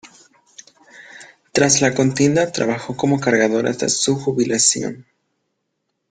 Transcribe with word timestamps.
Tras 1.51 1.79
la 1.79 1.93
contienda 1.93 2.51
trabajó 2.51 2.97
como 2.97 3.19
cargador 3.19 3.67
hasta 3.67 3.87
su 3.87 4.15
jubilación. 4.15 5.05